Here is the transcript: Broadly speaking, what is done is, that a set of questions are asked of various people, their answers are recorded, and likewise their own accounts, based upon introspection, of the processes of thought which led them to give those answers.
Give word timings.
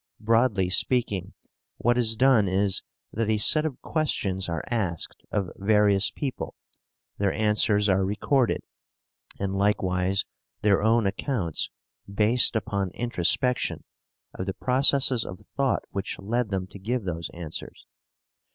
Broadly 0.19 0.69
speaking, 0.71 1.33
what 1.77 1.95
is 1.95 2.15
done 2.15 2.47
is, 2.47 2.81
that 3.13 3.29
a 3.29 3.37
set 3.37 3.67
of 3.67 3.79
questions 3.83 4.49
are 4.49 4.63
asked 4.67 5.21
of 5.31 5.51
various 5.57 6.09
people, 6.09 6.55
their 7.19 7.31
answers 7.31 7.87
are 7.87 8.03
recorded, 8.03 8.61
and 9.39 9.55
likewise 9.55 10.25
their 10.63 10.81
own 10.81 11.05
accounts, 11.05 11.69
based 12.11 12.55
upon 12.55 12.89
introspection, 12.95 13.83
of 14.33 14.47
the 14.47 14.55
processes 14.55 15.23
of 15.23 15.45
thought 15.55 15.83
which 15.91 16.17
led 16.17 16.49
them 16.49 16.65
to 16.65 16.79
give 16.79 17.03
those 17.03 17.29
answers. 17.35 17.85